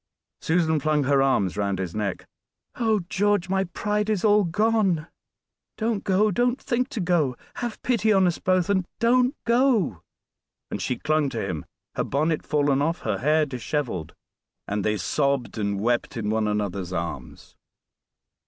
Susan 0.41 0.79
flung 0.79 1.03
her 1.03 1.21
arms 1.21 1.55
round 1.55 1.77
his 1.77 1.93
neck. 1.93 2.25
"Oh! 2.73 3.01
George, 3.07 3.49
my 3.49 3.65
pride 3.65 4.09
is 4.09 4.25
all 4.25 4.43
gone; 4.43 5.05
don't 5.77 6.03
go, 6.03 6.31
don't 6.31 6.59
think 6.59 6.89
to 6.89 6.99
go; 6.99 7.35
have 7.57 7.79
pity 7.83 8.11
on 8.11 8.25
us 8.25 8.39
both, 8.39 8.67
and 8.67 8.87
don't 8.97 9.35
go." 9.45 10.01
And 10.71 10.81
she 10.81 10.97
clung 10.97 11.29
to 11.29 11.47
him 11.47 11.65
her 11.93 12.03
bonnet 12.03 12.43
fallen 12.43 12.81
off, 12.81 13.01
her 13.01 13.19
hair 13.19 13.45
disheveled 13.45 14.15
and 14.67 14.83
they 14.83 14.97
sobbed 14.97 15.59
and 15.59 15.79
wept 15.79 16.17
in 16.17 16.31
one 16.31 16.47
another's 16.47 16.91
arms. 16.93 17.55